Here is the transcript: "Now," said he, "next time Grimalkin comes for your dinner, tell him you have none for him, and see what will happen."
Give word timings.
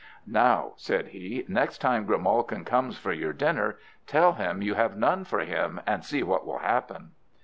"Now," 0.25 0.71
said 0.77 1.09
he, 1.09 1.45
"next 1.47 1.77
time 1.77 2.07
Grimalkin 2.07 2.65
comes 2.65 2.97
for 2.97 3.13
your 3.13 3.33
dinner, 3.33 3.77
tell 4.07 4.33
him 4.33 4.63
you 4.63 4.73
have 4.73 4.97
none 4.97 5.25
for 5.25 5.41
him, 5.41 5.79
and 5.85 6.03
see 6.03 6.23
what 6.23 6.43
will 6.43 6.57
happen." 6.57 7.11